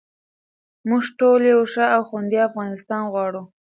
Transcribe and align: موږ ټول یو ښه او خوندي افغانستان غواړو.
موږ 0.89 1.03
ټول 1.19 1.39
یو 1.53 1.61
ښه 1.71 1.85
او 1.95 2.01
خوندي 2.09 2.37
افغانستان 2.49 3.01
غواړو. 3.13 3.41